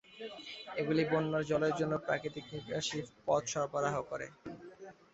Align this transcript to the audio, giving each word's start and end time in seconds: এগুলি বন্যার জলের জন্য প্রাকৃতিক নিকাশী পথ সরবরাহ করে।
এগুলি 0.75 1.03
বন্যার 1.11 1.43
জলের 1.49 1.73
জন্য 1.79 1.93
প্রাকৃতিক 2.05 2.45
নিকাশী 2.53 2.97
পথ 3.25 3.43
সরবরাহ 3.53 3.95
করে। 4.09 4.27